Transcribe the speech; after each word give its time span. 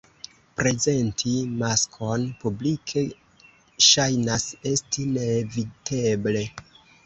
Prezenti 0.61 1.33
maskon 1.59 2.25
publike 2.45 3.05
ŝajnas 3.91 4.49
esti 4.75 5.09
neeviteble. 5.15 6.47